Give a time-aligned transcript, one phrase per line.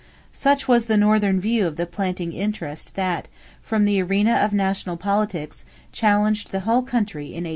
[0.33, 3.27] Such was the Northern view of the planting interest that,
[3.61, 7.49] from the arena of national politics, challenged the whole country in 1860.